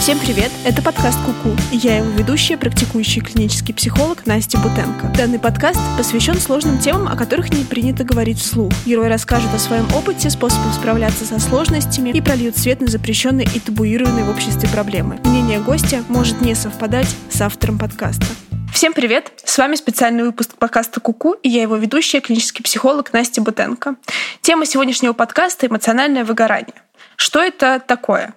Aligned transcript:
Всем 0.00 0.18
привет! 0.18 0.50
Это 0.64 0.80
подкаст 0.80 1.18
Куку, 1.26 1.54
и 1.70 1.76
я 1.76 1.98
его 1.98 2.08
ведущая, 2.08 2.56
практикующий 2.56 3.20
клинический 3.20 3.74
психолог 3.74 4.24
Настя 4.24 4.56
Бутенко. 4.56 5.12
Данный 5.14 5.38
подкаст 5.38 5.78
посвящен 5.98 6.36
сложным 6.36 6.78
темам, 6.78 7.06
о 7.06 7.16
которых 7.16 7.52
не 7.52 7.64
принято 7.64 8.02
говорить 8.02 8.38
вслух. 8.38 8.72
Герой 8.86 9.08
расскажет 9.08 9.52
о 9.54 9.58
своем 9.58 9.86
опыте, 9.94 10.30
способах 10.30 10.72
справляться 10.72 11.26
со 11.26 11.38
сложностями 11.38 12.08
и 12.08 12.22
прольют 12.22 12.56
свет 12.56 12.80
на 12.80 12.86
запрещенные 12.86 13.46
и 13.54 13.60
табуированные 13.60 14.24
в 14.24 14.30
обществе 14.30 14.70
проблемы. 14.70 15.20
Мнение 15.22 15.60
гостя 15.60 16.02
может 16.08 16.40
не 16.40 16.54
совпадать 16.54 17.14
с 17.28 17.38
автором 17.42 17.78
подкаста. 17.78 18.24
Всем 18.72 18.94
привет! 18.94 19.30
С 19.44 19.58
вами 19.58 19.74
специальный 19.74 20.24
выпуск 20.24 20.54
подкаста 20.54 21.00
Куку, 21.00 21.34
и 21.34 21.50
я 21.50 21.60
его 21.60 21.76
ведущая, 21.76 22.20
клинический 22.22 22.64
психолог 22.64 23.12
Настя 23.12 23.42
Бутенко. 23.42 23.96
Тема 24.40 24.64
сегодняшнего 24.64 25.12
подкаста— 25.12 25.66
эмоциональное 25.68 26.24
выгорание. 26.24 26.76
Что 27.16 27.40
это 27.40 27.82
такое? 27.86 28.32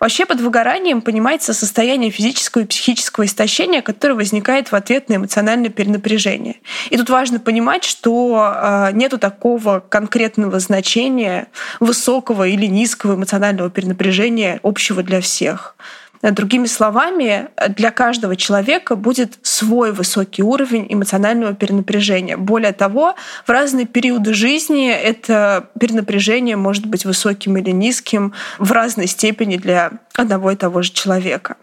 Вообще 0.00 0.26
под 0.26 0.40
выгоранием 0.40 1.02
понимается 1.02 1.52
состояние 1.52 2.10
физического 2.10 2.62
и 2.62 2.66
психического 2.66 3.24
истощения, 3.24 3.82
которое 3.82 4.14
возникает 4.14 4.70
в 4.70 4.74
ответ 4.74 5.08
на 5.08 5.16
эмоциональное 5.16 5.70
перенапряжение. 5.70 6.56
И 6.90 6.96
тут 6.96 7.10
важно 7.10 7.40
понимать, 7.40 7.84
что 7.84 8.54
э, 8.54 8.92
нету 8.92 9.18
такого 9.18 9.80
конкретного 9.80 10.60
значения 10.60 11.48
высокого 11.80 12.46
или 12.46 12.66
низкого 12.66 13.14
эмоционального 13.14 13.70
перенапряжения 13.70 14.60
общего 14.62 15.02
для 15.02 15.20
всех. 15.20 15.74
Другими 16.22 16.66
словами, 16.66 17.48
для 17.76 17.90
каждого 17.90 18.34
человека 18.36 18.96
будет 18.96 19.38
свой 19.42 19.92
высокий 19.92 20.42
уровень 20.42 20.86
эмоционального 20.88 21.54
перенапряжения. 21.54 22.36
Более 22.36 22.72
того, 22.72 23.14
в 23.46 23.50
разные 23.50 23.86
периоды 23.86 24.34
жизни 24.34 24.90
это 24.90 25.70
перенапряжение 25.78 26.56
может 26.56 26.86
быть 26.86 27.04
высоким 27.04 27.56
или 27.56 27.70
низким 27.70 28.32
в 28.58 28.72
разной 28.72 29.06
степени 29.06 29.56
для 29.56 29.92
одного 30.14 30.50
и 30.50 30.56
того 30.56 30.82
же 30.82 30.92
человека. 30.92 31.56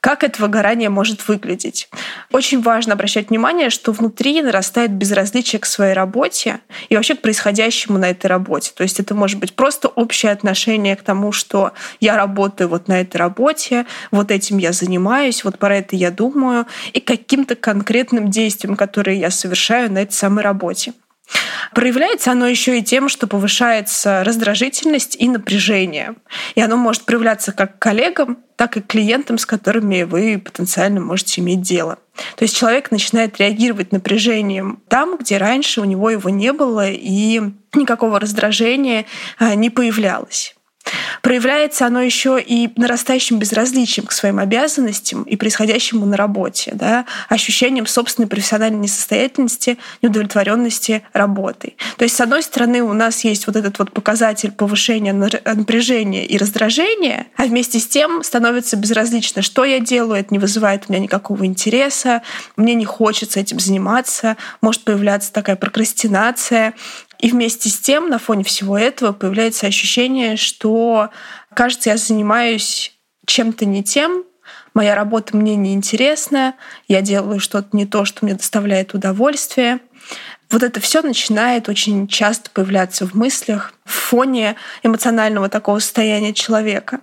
Как 0.00 0.24
это 0.24 0.42
выгорание 0.42 0.90
может 0.90 1.26
выглядеть? 1.28 1.88
Очень 2.30 2.60
важно 2.60 2.94
обращать 2.94 3.30
внимание, 3.30 3.70
что 3.70 3.92
внутри 3.92 4.42
нарастает 4.42 4.92
безразличие 4.92 5.60
к 5.60 5.66
своей 5.66 5.94
работе 5.94 6.60
и 6.88 6.96
вообще 6.96 7.14
к 7.14 7.22
происходящему 7.22 7.98
на 7.98 8.10
этой 8.10 8.26
работе. 8.26 8.72
То 8.74 8.82
есть 8.82 9.00
это 9.00 9.14
может 9.14 9.38
быть 9.38 9.54
просто 9.54 9.88
общее 9.88 10.32
отношение 10.32 10.96
к 10.96 11.02
тому, 11.02 11.32
что 11.32 11.72
я 12.00 12.16
работаю 12.16 12.68
вот 12.68 12.88
на 12.88 13.00
этой 13.00 13.16
работе, 13.16 13.86
вот 14.10 14.30
этим 14.30 14.58
я 14.58 14.72
занимаюсь, 14.72 15.44
вот 15.44 15.58
про 15.58 15.76
это 15.76 15.96
я 15.96 16.10
думаю, 16.10 16.66
и 16.92 17.00
каким-то 17.00 17.54
конкретным 17.54 18.30
действием, 18.30 18.76
которые 18.76 19.18
я 19.18 19.30
совершаю 19.30 19.90
на 19.90 19.98
этой 19.98 20.12
самой 20.12 20.44
работе. 20.44 20.92
Проявляется 21.72 22.32
оно 22.32 22.46
еще 22.46 22.78
и 22.78 22.82
тем, 22.82 23.08
что 23.08 23.26
повышается 23.26 24.22
раздражительность 24.24 25.16
и 25.18 25.28
напряжение. 25.28 26.14
И 26.54 26.60
оно 26.60 26.76
может 26.76 27.04
проявляться 27.04 27.52
как 27.52 27.78
коллегам, 27.78 28.38
так 28.56 28.76
и 28.76 28.80
клиентам, 28.80 29.38
с 29.38 29.46
которыми 29.46 30.02
вы 30.02 30.38
потенциально 30.38 31.00
можете 31.00 31.40
иметь 31.40 31.62
дело. 31.62 31.98
То 32.36 32.44
есть 32.44 32.56
человек 32.56 32.90
начинает 32.90 33.38
реагировать 33.38 33.92
напряжением 33.92 34.80
там, 34.88 35.16
где 35.18 35.38
раньше 35.38 35.80
у 35.80 35.84
него 35.84 36.10
его 36.10 36.30
не 36.30 36.52
было 36.52 36.88
и 36.88 37.40
никакого 37.74 38.20
раздражения 38.20 39.06
а, 39.38 39.54
не 39.54 39.70
появлялось. 39.70 40.53
Проявляется 41.24 41.86
оно 41.86 42.02
еще 42.02 42.38
и 42.38 42.70
нарастающим 42.76 43.38
безразличием 43.38 44.06
к 44.06 44.12
своим 44.12 44.38
обязанностям 44.38 45.22
и 45.22 45.36
происходящему 45.36 46.04
на 46.04 46.18
работе, 46.18 46.72
да, 46.74 47.06
ощущением 47.30 47.86
собственной 47.86 48.28
профессиональной 48.28 48.80
несостоятельности, 48.80 49.78
неудовлетворенности 50.02 51.02
работой. 51.14 51.78
То 51.96 52.04
есть, 52.04 52.14
с 52.14 52.20
одной 52.20 52.42
стороны, 52.42 52.82
у 52.82 52.92
нас 52.92 53.24
есть 53.24 53.46
вот 53.46 53.56
этот 53.56 53.78
вот 53.78 53.90
показатель 53.90 54.52
повышения 54.52 55.14
напряжения 55.14 56.26
и 56.26 56.36
раздражения, 56.36 57.26
а 57.38 57.44
вместе 57.44 57.78
с 57.78 57.86
тем 57.86 58.22
становится 58.22 58.76
безразлично, 58.76 59.40
что 59.40 59.64
я 59.64 59.80
делаю, 59.80 60.20
это 60.20 60.28
не 60.30 60.38
вызывает 60.38 60.84
у 60.88 60.92
меня 60.92 61.02
никакого 61.02 61.46
интереса, 61.46 62.20
мне 62.58 62.74
не 62.74 62.84
хочется 62.84 63.40
этим 63.40 63.60
заниматься, 63.60 64.36
может 64.60 64.84
появляться 64.84 65.32
такая 65.32 65.56
прокрастинация, 65.56 66.74
и 67.18 67.30
вместе 67.30 67.68
с 67.68 67.78
тем, 67.78 68.08
на 68.08 68.18
фоне 68.18 68.44
всего 68.44 68.78
этого, 68.78 69.12
появляется 69.12 69.66
ощущение, 69.66 70.36
что, 70.36 71.10
кажется, 71.54 71.90
я 71.90 71.96
занимаюсь 71.96 72.92
чем-то 73.26 73.64
не 73.64 73.82
тем, 73.82 74.24
моя 74.74 74.94
работа 74.94 75.36
мне 75.36 75.56
не 75.56 75.74
интересна, 75.74 76.54
я 76.88 77.00
делаю 77.00 77.40
что-то 77.40 77.76
не 77.76 77.86
то, 77.86 78.04
что 78.04 78.24
мне 78.24 78.34
доставляет 78.34 78.94
удовольствие. 78.94 79.80
Вот 80.50 80.62
это 80.62 80.80
все 80.80 81.00
начинает 81.02 81.68
очень 81.68 82.06
часто 82.06 82.50
появляться 82.50 83.06
в 83.06 83.14
мыслях 83.14 83.72
в 83.84 83.92
фоне 83.92 84.56
эмоционального 84.82 85.48
такого 85.48 85.78
состояния 85.78 86.34
человека. 86.34 87.00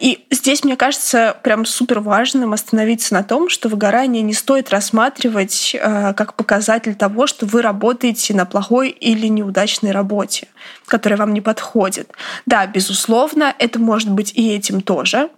И 0.00 0.26
здесь, 0.30 0.64
мне 0.64 0.76
кажется, 0.76 1.36
прям 1.42 1.64
супер 1.64 2.00
важным 2.00 2.52
остановиться 2.52 3.14
на 3.14 3.22
том, 3.22 3.48
что 3.48 3.68
выгорание 3.68 4.22
не 4.22 4.34
стоит 4.34 4.70
рассматривать 4.70 5.74
э, 5.74 6.12
как 6.14 6.34
показатель 6.34 6.94
того, 6.94 7.26
что 7.26 7.46
вы 7.46 7.62
работаете 7.62 8.34
на 8.34 8.44
плохой 8.44 8.90
или 8.90 9.26
неудачной 9.26 9.92
работе, 9.92 10.48
которая 10.86 11.18
вам 11.18 11.32
не 11.32 11.40
подходит. 11.40 12.10
Да, 12.46 12.66
безусловно, 12.66 13.54
это 13.58 13.78
может 13.78 14.10
быть 14.10 14.32
и 14.34 14.54
этим 14.54 14.80
тоже, 14.80 15.30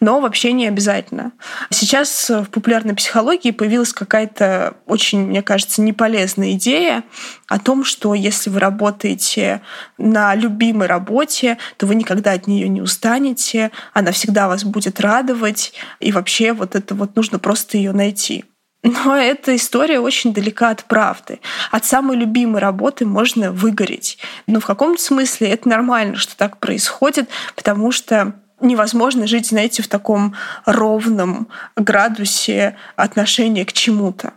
но 0.00 0.20
вообще 0.20 0.52
не 0.52 0.66
обязательно. 0.66 1.32
Сейчас 1.70 2.30
в 2.30 2.46
популярной 2.46 2.94
психологии 2.94 3.50
появилась 3.50 3.92
какая-то 3.92 4.76
очень, 4.86 5.26
мне 5.26 5.42
кажется, 5.42 5.82
неполезная 5.82 6.52
идея 6.52 7.04
о 7.48 7.58
том, 7.58 7.84
что 7.84 8.14
если 8.14 8.50
вы 8.50 8.60
работаете 8.60 9.60
на 9.98 10.34
любимой 10.34 10.86
работе, 10.86 11.58
то 11.76 11.86
вы 11.86 11.94
никогда 11.94 12.32
от 12.32 12.46
нее 12.46 12.68
не 12.68 12.82
устанете, 12.82 13.70
она 13.92 14.12
всегда 14.12 14.48
вас 14.48 14.64
будет 14.64 15.00
радовать, 15.00 15.72
и 16.00 16.12
вообще 16.12 16.52
вот 16.52 16.74
это 16.74 16.94
вот 16.94 17.16
нужно 17.16 17.38
просто 17.38 17.76
ее 17.76 17.92
найти. 17.92 18.44
Но 18.84 19.16
эта 19.16 19.56
история 19.56 19.98
очень 19.98 20.34
далека 20.34 20.68
от 20.68 20.84
правды. 20.84 21.40
От 21.70 21.86
самой 21.86 22.18
любимой 22.18 22.60
работы 22.60 23.06
можно 23.06 23.50
выгореть. 23.50 24.18
Но 24.46 24.60
в 24.60 24.66
каком-то 24.66 25.02
смысле 25.02 25.48
это 25.48 25.70
нормально, 25.70 26.16
что 26.16 26.36
так 26.36 26.58
происходит, 26.58 27.30
потому 27.56 27.92
что 27.92 28.34
невозможно 28.64 29.26
жить, 29.26 29.46
знаете, 29.48 29.82
в 29.82 29.88
таком 29.88 30.34
ровном 30.64 31.48
градусе 31.76 32.76
отношения 32.96 33.64
к 33.64 33.72
чему-то. 33.72 34.32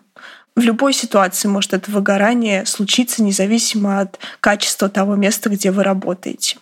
В 0.55 0.61
любой 0.61 0.93
ситуации 0.93 1.47
может 1.47 1.73
это 1.73 1.91
выгорание 1.91 2.65
случиться 2.65 3.23
независимо 3.23 3.99
от 3.99 4.19
качества 4.39 4.89
того 4.89 5.15
места, 5.15 5.49
где 5.49 5.71
вы 5.71 5.83
работаете. 5.83 6.57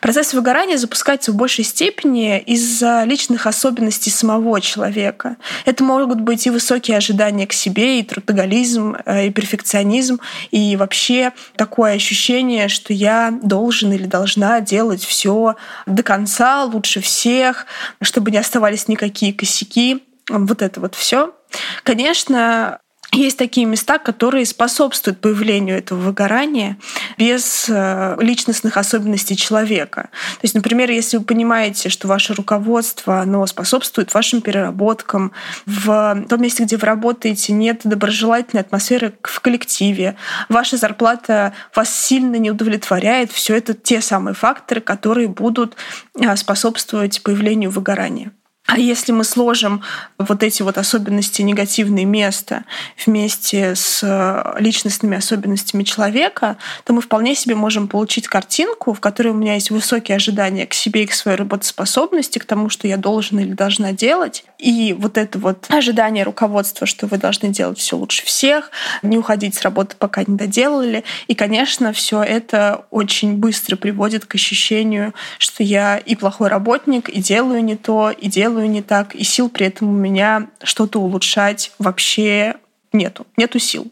Процесс 0.00 0.34
выгорания 0.34 0.76
запускается 0.76 1.32
в 1.32 1.36
большей 1.36 1.64
степени 1.64 2.38
из-за 2.40 3.04
личных 3.04 3.46
особенностей 3.46 4.10
самого 4.10 4.60
человека. 4.60 5.36
Это 5.64 5.82
могут 5.82 6.20
быть 6.20 6.46
и 6.46 6.50
высокие 6.50 6.96
ожидания 6.96 7.46
к 7.46 7.52
себе, 7.52 8.00
и 8.00 8.02
трудоголизм, 8.02 8.96
э, 9.04 9.28
и 9.28 9.30
перфекционизм, 9.30 10.20
и 10.50 10.76
вообще 10.76 11.32
такое 11.56 11.94
ощущение, 11.94 12.68
что 12.68 12.92
я 12.92 13.32
должен 13.42 13.92
или 13.92 14.06
должна 14.06 14.60
делать 14.60 15.02
все 15.02 15.56
до 15.86 16.02
конца, 16.02 16.64
лучше 16.64 17.00
всех, 17.00 17.66
чтобы 18.02 18.30
не 18.30 18.38
оставались 18.38 18.88
никакие 18.88 19.32
косяки. 19.32 20.02
Вот 20.28 20.62
это 20.62 20.80
вот 20.80 20.94
все. 20.94 21.34
Конечно, 21.82 22.80
есть 23.12 23.38
такие 23.38 23.66
места, 23.66 23.98
которые 23.98 24.44
способствуют 24.46 25.20
появлению 25.20 25.78
этого 25.78 25.98
выгорания 26.00 26.76
без 27.16 27.66
э, 27.68 28.16
личностных 28.20 28.76
особенностей 28.76 29.36
человека. 29.36 30.10
То 30.12 30.40
есть, 30.42 30.54
например, 30.54 30.90
если 30.90 31.18
вы 31.18 31.24
понимаете, 31.24 31.88
что 31.88 32.08
ваше 32.08 32.34
руководство 32.34 33.20
оно 33.20 33.46
способствует 33.46 34.12
вашим 34.14 34.40
переработкам, 34.40 35.32
в 35.66 36.24
том 36.28 36.42
месте, 36.42 36.64
где 36.64 36.76
вы 36.76 36.86
работаете, 36.86 37.52
нет 37.52 37.82
доброжелательной 37.84 38.62
атмосферы 38.62 39.14
в 39.22 39.40
коллективе, 39.40 40.16
ваша 40.48 40.76
зарплата 40.76 41.52
вас 41.74 41.94
сильно 41.94 42.36
не 42.36 42.50
удовлетворяет, 42.50 43.30
все 43.30 43.56
это 43.56 43.74
те 43.74 44.00
самые 44.00 44.34
факторы, 44.34 44.80
которые 44.80 45.28
будут 45.28 45.76
э, 46.18 46.36
способствовать 46.36 47.22
появлению 47.22 47.70
выгорания. 47.70 48.32
А 48.66 48.78
если 48.78 49.12
мы 49.12 49.24
сложим 49.24 49.82
вот 50.16 50.42
эти 50.42 50.62
вот 50.62 50.78
особенности 50.78 51.42
негативные 51.42 52.06
места 52.06 52.64
вместе 53.04 53.74
с 53.74 54.00
э, 54.02 54.56
личностными 54.58 55.18
особенностями 55.18 55.82
человека, 55.82 56.56
то 56.84 56.94
мы 56.94 57.02
вполне 57.02 57.34
себе 57.34 57.56
можем 57.56 57.88
получить 57.88 58.26
картинку, 58.26 58.94
в 58.94 59.00
которой 59.00 59.28
у 59.28 59.34
меня 59.34 59.54
есть 59.54 59.70
высокие 59.70 60.16
ожидания 60.16 60.66
к 60.66 60.72
себе 60.72 61.02
и 61.02 61.06
к 61.06 61.12
своей 61.12 61.36
работоспособности, 61.36 62.38
к 62.38 62.46
тому, 62.46 62.70
что 62.70 62.88
я 62.88 62.96
должен 62.96 63.38
или 63.38 63.52
должна 63.52 63.92
делать. 63.92 64.46
И 64.58 64.96
вот 64.98 65.18
это 65.18 65.38
вот 65.38 65.66
ожидание 65.68 66.24
руководства, 66.24 66.86
что 66.86 67.06
вы 67.06 67.18
должны 67.18 67.50
делать 67.50 67.78
все 67.78 67.98
лучше 67.98 68.24
всех, 68.24 68.70
не 69.02 69.18
уходить 69.18 69.56
с 69.56 69.60
работы, 69.60 69.94
пока 69.98 70.24
не 70.26 70.38
доделали. 70.38 71.04
И, 71.26 71.34
конечно, 71.34 71.92
все 71.92 72.22
это 72.22 72.86
очень 72.90 73.34
быстро 73.34 73.76
приводит 73.76 74.24
к 74.24 74.36
ощущению, 74.36 75.12
что 75.38 75.62
я 75.62 75.98
и 75.98 76.16
плохой 76.16 76.48
работник, 76.48 77.10
и 77.10 77.20
делаю 77.20 77.62
не 77.62 77.76
то, 77.76 78.10
и 78.10 78.28
делаю 78.28 78.53
делаю 78.54 78.70
не 78.70 78.82
так, 78.82 79.14
и 79.16 79.24
сил 79.24 79.48
при 79.48 79.66
этом 79.66 79.88
у 79.88 79.92
меня 79.92 80.48
что-то 80.62 81.00
улучшать 81.00 81.72
вообще 81.78 82.54
нету. 82.92 83.26
Нету 83.36 83.58
сил. 83.58 83.90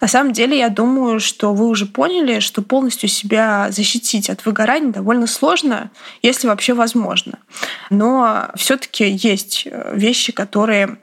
На 0.00 0.06
самом 0.08 0.32
деле, 0.32 0.56
я 0.56 0.68
думаю, 0.68 1.18
что 1.18 1.52
вы 1.52 1.66
уже 1.66 1.86
поняли, 1.86 2.38
что 2.38 2.62
полностью 2.62 3.08
себя 3.08 3.68
защитить 3.70 4.30
от 4.30 4.46
выгорания 4.46 4.92
довольно 4.92 5.26
сложно, 5.26 5.90
если 6.22 6.46
вообще 6.46 6.74
возможно. 6.74 7.38
Но 7.90 8.48
все-таки 8.54 9.08
есть 9.08 9.66
э, 9.66 9.92
вещи, 9.94 10.32
которые 10.32 10.98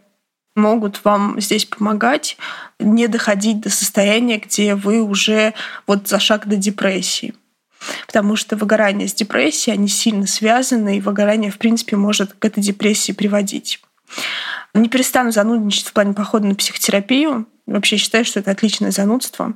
могут 0.55 1.03
вам 1.03 1.39
здесь 1.39 1.65
помогать 1.65 2.37
не 2.79 3.07
доходить 3.07 3.59
до 3.59 3.69
состояния, 3.69 4.37
где 4.37 4.75
вы 4.75 5.01
уже 5.01 5.53
вот 5.85 6.07
за 6.07 6.19
шаг 6.19 6.47
до 6.47 6.55
депрессии. 6.55 7.33
Потому 8.07 8.36
что 8.36 8.56
выгорание 8.56 9.07
с 9.07 9.13
депрессией, 9.13 9.75
они 9.75 9.88
сильно 9.88 10.27
связаны, 10.27 10.97
и 10.97 11.01
выгорание, 11.01 11.51
в 11.51 11.57
принципе, 11.57 11.95
может 11.95 12.33
к 12.33 12.45
этой 12.45 12.62
депрессии 12.62 13.12
приводить. 13.12 13.80
Не 14.74 14.88
перестану 14.88 15.31
занудничать 15.31 15.88
в 15.88 15.94
плане 15.94 16.13
похода 16.13 16.48
на 16.48 16.56
психотерапию. 16.56 17.48
Вообще 17.69 17.98
считаю, 17.98 18.25
что 18.25 18.39
это 18.39 18.50
отличное 18.50 18.89
занудство. 18.89 19.54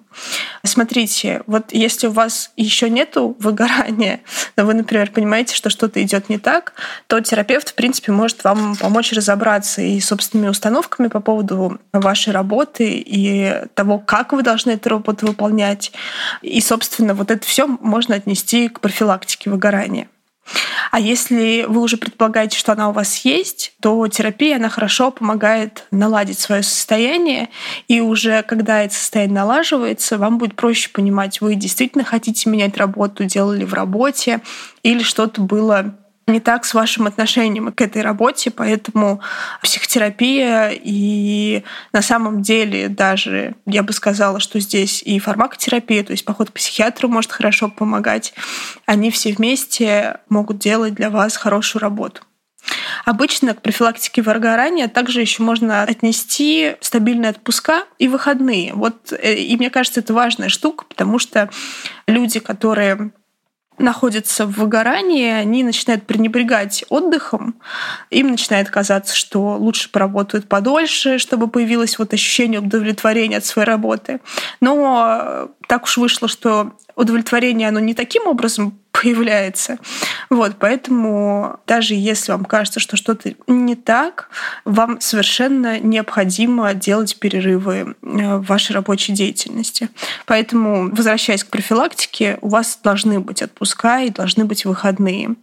Смотрите, 0.63 1.42
вот 1.48 1.74
если 1.74 2.06
у 2.06 2.12
вас 2.12 2.51
еще 2.56 2.88
нету 2.88 3.36
выгорания, 3.39 4.21
но 4.56 4.65
вы, 4.65 4.75
например, 4.75 5.10
понимаете, 5.10 5.56
что 5.56 5.71
что-то 5.71 6.01
идет 6.04 6.30
не 6.30 6.38
так, 6.38 6.74
то 7.07 7.19
терапевт, 7.21 7.69
в 7.69 7.74
принципе, 7.74 8.12
может 8.12 8.44
вам 8.44 8.75
помочь 8.75 9.13
разобраться 9.13 9.81
и 9.81 10.00
собственными 10.00 10.50
установками 10.50 11.07
по 11.07 11.21
поводу 11.21 11.80
вашей 11.92 12.33
работы 12.33 13.04
и 13.04 13.65
того, 13.74 13.98
как 13.98 14.31
вы 14.31 14.44
должны 14.44 14.71
эту 14.71 14.89
работу 14.89 15.25
выполнять. 15.25 15.92
И, 16.44 16.62
собственно, 16.62 17.15
вот 17.15 17.31
это 17.31 17.45
все 17.48 17.65
можно 17.65 18.13
отнести 18.13 18.69
к 18.69 18.80
профилактике 18.80 19.50
выгорания. 19.50 20.07
А 20.93 20.99
если 20.99 21.65
вы 21.67 21.81
уже 21.81 21.97
предполагаете, 21.97 22.55
что 22.55 22.71
она 22.71 22.87
у 22.87 22.91
вас 22.91 23.25
есть, 23.25 23.73
то 23.81 24.07
терапия, 24.07 24.57
она 24.57 24.69
хорошо 24.69 25.09
помогает 25.09 25.87
наладить 25.89 26.37
свое 26.37 26.61
состояние, 26.61 27.49
и 27.87 27.99
уже 27.99 28.43
когда 28.43 28.83
это 28.83 28.93
состояние 28.93 29.33
налаживается, 29.33 30.19
вам 30.19 30.37
будет 30.37 30.55
проще 30.55 30.91
понимать, 30.91 31.41
вы 31.41 31.55
действительно 31.55 32.03
хотите 32.03 32.47
менять 32.47 32.77
работу, 32.77 33.23
делали 33.23 33.63
в 33.63 33.73
работе, 33.73 34.41
или 34.83 35.01
что-то 35.01 35.41
было 35.41 35.95
не 36.27 36.39
так 36.39 36.65
с 36.65 36.73
вашим 36.73 37.07
отношением 37.07 37.71
к 37.71 37.81
этой 37.81 38.01
работе, 38.01 38.51
поэтому 38.51 39.21
психотерапия 39.61 40.71
и 40.73 41.63
на 41.91 42.01
самом 42.01 42.41
деле 42.41 42.87
даже, 42.87 43.55
я 43.65 43.83
бы 43.83 43.93
сказала, 43.93 44.39
что 44.39 44.59
здесь 44.59 45.01
и 45.03 45.19
фармакотерапия, 45.19 46.03
то 46.03 46.11
есть 46.11 46.25
поход 46.25 46.49
к 46.49 46.53
психиатру 46.53 47.09
может 47.09 47.31
хорошо 47.31 47.69
помогать, 47.69 48.33
они 48.85 49.11
все 49.11 49.33
вместе 49.33 50.17
могут 50.29 50.59
делать 50.59 50.93
для 50.93 51.09
вас 51.09 51.35
хорошую 51.35 51.81
работу. 51.81 52.21
Обычно 53.05 53.53
к 53.53 53.61
профилактике 53.61 54.21
выгорания 54.21 54.87
также 54.87 55.19
еще 55.19 55.43
можно 55.43 55.83
отнести 55.83 56.75
стабильные 56.79 57.31
отпуска 57.31 57.83
и 57.99 58.07
выходные. 58.07 58.73
Вот, 58.73 59.11
э, 59.11 59.35
и 59.35 59.57
мне 59.57 59.69
кажется, 59.69 59.99
это 59.99 60.13
важная 60.13 60.49
штука, 60.49 60.85
потому 60.85 61.19
что 61.19 61.49
люди, 62.07 62.39
которые 62.39 63.11
находятся 63.77 64.45
в 64.45 64.51
выгорании, 64.51 65.31
они 65.31 65.63
начинают 65.63 66.05
пренебрегать 66.05 66.85
отдыхом, 66.89 67.55
им 68.09 68.31
начинает 68.31 68.69
казаться, 68.69 69.15
что 69.15 69.57
лучше 69.57 69.89
поработают 69.89 70.47
подольше, 70.47 71.17
чтобы 71.17 71.47
появилось 71.47 71.97
вот 71.99 72.13
ощущение 72.13 72.59
удовлетворения 72.59 73.37
от 73.37 73.45
своей 73.45 73.67
работы. 73.67 74.19
Но 74.61 75.49
так 75.67 75.83
уж 75.83 75.97
вышло, 75.97 76.27
что 76.27 76.73
удовлетворение, 76.95 77.69
оно 77.69 77.79
не 77.79 77.93
таким 77.93 78.27
образом 78.27 78.79
появляется. 79.03 79.77
Вот, 80.29 80.53
поэтому 80.57 81.59
даже 81.67 81.94
если 81.94 82.31
вам 82.31 82.45
кажется, 82.45 82.79
что 82.79 82.95
что-то 82.95 83.33
не 83.47 83.75
так, 83.75 84.29
вам 84.63 85.01
совершенно 85.01 85.79
необходимо 85.79 86.73
делать 86.73 87.19
перерывы 87.19 87.95
э, 88.01 88.38
в 88.38 88.45
вашей 88.45 88.71
рабочей 88.71 89.11
деятельности. 89.11 89.89
Поэтому, 90.25 90.89
возвращаясь 90.89 91.44
к 91.44 91.50
профилактике, 91.50 92.38
у 92.41 92.47
вас 92.47 92.79
должны 92.81 93.19
быть 93.19 93.41
отпуска 93.41 94.01
и 94.01 94.09
должны 94.09 94.45
быть 94.45 94.63
выходные. 94.63 95.35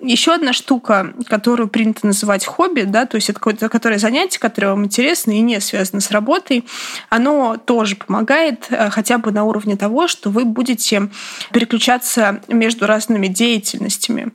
Еще 0.00 0.32
одна 0.32 0.52
штука, 0.52 1.12
которую 1.26 1.68
принято 1.68 2.06
называть 2.06 2.46
хобби, 2.46 2.82
да, 2.82 3.04
то 3.04 3.16
есть 3.16 3.30
это 3.30 3.38
какое-то 3.38 3.68
которое 3.68 3.98
занятие, 3.98 4.38
которое 4.38 4.68
вам 4.68 4.84
интересно 4.84 5.32
и 5.32 5.40
не 5.40 5.60
связано 5.60 6.00
с 6.00 6.10
работой, 6.10 6.64
оно 7.08 7.56
тоже 7.56 7.96
помогает 7.96 8.66
э, 8.70 8.90
хотя 8.90 9.18
бы 9.18 9.32
на 9.32 9.44
уровне 9.44 9.76
того, 9.76 10.06
что 10.06 10.30
вы 10.30 10.44
будете 10.44 11.08
переключаться 11.52 12.40
между 12.48 12.86
разными 12.86 13.26
деятельностями 13.26 14.32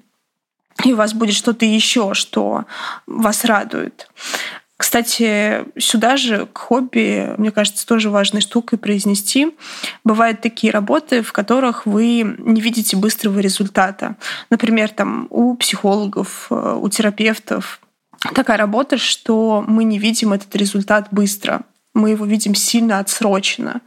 и 0.84 0.94
у 0.94 0.96
вас 0.96 1.14
будет 1.14 1.36
что-то 1.36 1.66
еще, 1.66 2.14
что 2.14 2.66
вас 3.06 3.46
радует. 3.46 4.10
Кстати, 4.78 5.66
сюда 5.78 6.18
же 6.18 6.48
к 6.48 6.58
хобби, 6.58 7.34
мне 7.38 7.52
кажется, 7.52 7.86
тоже 7.86 8.10
важной 8.10 8.42
штукой 8.42 8.80
произнести. 8.80 9.56
Бывают 10.04 10.42
такие 10.42 10.72
работы, 10.74 11.22
в 11.22 11.32
которых 11.32 11.86
вы 11.86 12.36
не 12.40 12.60
видите 12.60 12.98
быстрого 12.98 13.40
результата. 13.40 14.16
Например, 14.50 14.90
там 14.90 15.28
у 15.30 15.56
психологов, 15.56 16.48
э, 16.50 16.78
у 16.80 16.90
терапевтов 16.90 17.80
такая 18.34 18.58
работа, 18.58 18.98
что 18.98 19.64
мы 19.68 19.84
не 19.84 20.00
видим 20.00 20.34
этот 20.34 20.56
результат 20.56 21.08
быстро 21.12 21.62
мы 21.94 22.10
его 22.10 22.26
видим 22.26 22.56
сильно 22.56 23.00
отсрочено. 23.00 23.82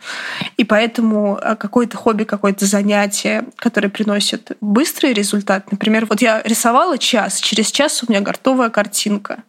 И 0.57 0.65
поэтому 0.65 1.39
э, 1.43 1.57
какое-то 1.57 1.97
хобби, 1.97 2.23
какое-то 2.23 2.65
занятие, 2.65 3.47
которое 3.57 3.89
приносит 3.89 4.53
быстрый 4.61 5.13
результат. 5.13 5.73
Например, 5.73 6.07
вот 6.07 6.23
я 6.23 6.41
рисовала 6.43 6.99
час, 6.99 7.41
через 7.41 7.73
час 7.73 8.03
у 8.03 8.11
меня 8.11 8.21
готовая 8.21 8.71
картинка 8.71 9.43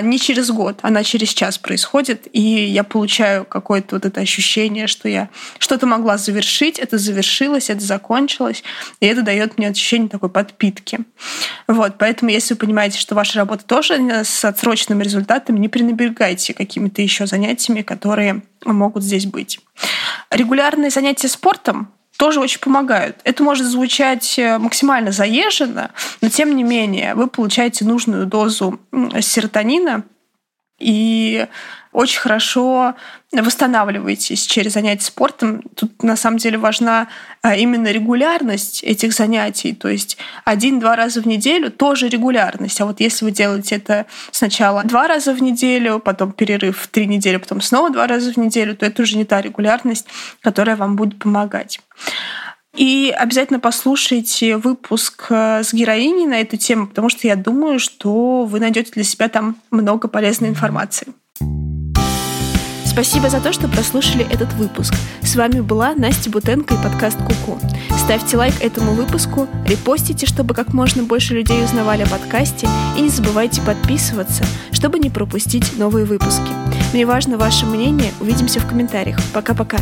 не 0.00 0.18
через 0.18 0.50
год, 0.50 0.78
она 0.82 1.02
через 1.02 1.30
час 1.30 1.58
происходит, 1.58 2.28
и 2.32 2.40
я 2.40 2.84
получаю 2.84 3.44
какое-то 3.44 3.96
вот 3.96 4.04
это 4.04 4.20
ощущение, 4.20 4.86
что 4.86 5.08
я 5.08 5.28
что-то 5.58 5.86
могла 5.86 6.16
завершить, 6.16 6.78
это 6.78 6.98
завершилось, 6.98 7.70
это 7.70 7.80
закончилось, 7.80 8.62
и 9.00 9.06
это 9.06 9.22
дает 9.22 9.58
мне 9.58 9.68
ощущение 9.68 10.08
такой 10.08 10.28
подпитки. 10.28 11.00
Вот, 11.66 11.98
поэтому 11.98 12.30
если 12.30 12.54
вы 12.54 12.58
понимаете, 12.58 12.98
что 12.98 13.14
ваша 13.14 13.38
работа 13.38 13.64
тоже 13.64 13.94
с 14.24 14.44
отсроченными 14.44 15.02
результатами, 15.02 15.58
не 15.58 15.68
пренебрегайте 15.68 16.54
какими-то 16.54 17.02
еще 17.02 17.26
занятиями, 17.26 17.82
которые 17.82 18.42
могут 18.64 19.02
здесь 19.02 19.26
быть. 19.26 19.60
Регулярные 20.30 20.90
занятия 20.90 21.28
спортом 21.28 21.92
тоже 22.20 22.38
очень 22.38 22.60
помогают. 22.60 23.16
Это 23.24 23.42
может 23.42 23.66
звучать 23.66 24.38
э, 24.38 24.58
максимально 24.58 25.10
заезженно, 25.10 25.90
но 26.20 26.28
тем 26.28 26.54
не 26.54 26.62
менее 26.62 27.14
вы 27.14 27.28
получаете 27.28 27.86
нужную 27.86 28.26
дозу 28.26 28.78
серотонина, 29.22 30.04
и 30.80 31.46
очень 31.92 32.20
хорошо 32.20 32.94
восстанавливаетесь 33.32 34.46
через 34.46 34.74
занятия 34.74 35.04
спортом. 35.04 35.62
Тут 35.74 36.02
на 36.02 36.16
самом 36.16 36.38
деле 36.38 36.56
важна 36.56 37.08
а, 37.42 37.56
именно 37.56 37.90
регулярность 37.90 38.82
этих 38.84 39.12
занятий. 39.12 39.72
То 39.74 39.88
есть 39.88 40.16
один-два 40.44 40.94
раза 40.94 41.20
в 41.20 41.26
неделю 41.26 41.70
тоже 41.70 42.08
регулярность. 42.08 42.80
А 42.80 42.86
вот 42.86 43.00
если 43.00 43.24
вы 43.24 43.32
делаете 43.32 43.76
это 43.76 44.06
сначала 44.30 44.84
два 44.84 45.08
раза 45.08 45.32
в 45.32 45.42
неделю, 45.42 45.98
потом 45.98 46.32
перерыв 46.32 46.78
в 46.78 46.88
три 46.88 47.06
недели, 47.06 47.36
потом 47.36 47.60
снова 47.60 47.90
два 47.90 48.06
раза 48.06 48.32
в 48.32 48.36
неделю, 48.36 48.76
то 48.76 48.86
это 48.86 49.02
уже 49.02 49.16
не 49.16 49.24
та 49.24 49.40
регулярность, 49.40 50.06
которая 50.42 50.76
вам 50.76 50.96
будет 50.96 51.18
помогать. 51.18 51.80
И 52.80 53.14
обязательно 53.14 53.60
послушайте 53.60 54.56
выпуск 54.56 55.26
э, 55.28 55.62
с 55.62 55.74
героиней 55.74 56.26
на 56.26 56.40
эту 56.40 56.56
тему, 56.56 56.86
потому 56.86 57.10
что 57.10 57.26
я 57.26 57.36
думаю, 57.36 57.78
что 57.78 58.46
вы 58.46 58.58
найдете 58.58 58.92
для 58.92 59.04
себя 59.04 59.28
там 59.28 59.56
много 59.70 60.08
полезной 60.08 60.48
информации. 60.48 61.08
Спасибо 62.86 63.28
за 63.28 63.42
то, 63.42 63.52
что 63.52 63.68
прослушали 63.68 64.26
этот 64.32 64.54
выпуск. 64.54 64.94
С 65.20 65.36
вами 65.36 65.60
была 65.60 65.94
Настя 65.94 66.30
Бутенко 66.30 66.72
и 66.72 66.82
подкаст 66.82 67.18
Куку. 67.18 67.60
Ставьте 67.98 68.38
лайк 68.38 68.54
этому 68.62 68.92
выпуску, 68.92 69.46
репостите, 69.66 70.24
чтобы 70.24 70.54
как 70.54 70.72
можно 70.72 71.02
больше 71.02 71.34
людей 71.34 71.62
узнавали 71.62 72.04
о 72.04 72.08
подкасте, 72.08 72.66
и 72.96 73.02
не 73.02 73.10
забывайте 73.10 73.60
подписываться, 73.60 74.42
чтобы 74.72 74.98
не 75.00 75.10
пропустить 75.10 75.76
новые 75.76 76.06
выпуски. 76.06 76.50
Мне 76.94 77.04
важно 77.04 77.36
ваше 77.36 77.66
мнение. 77.66 78.10
Увидимся 78.20 78.58
в 78.58 78.66
комментариях. 78.66 79.18
Пока-пока. 79.34 79.76